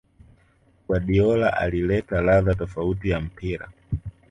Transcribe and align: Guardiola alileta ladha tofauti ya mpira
Guardiola 0.91 1.49
alileta 1.55 2.21
ladha 2.21 2.55
tofauti 2.55 3.09
ya 3.09 3.19
mpira 3.21 3.71